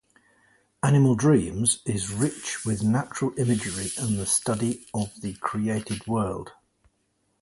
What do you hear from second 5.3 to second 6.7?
created world.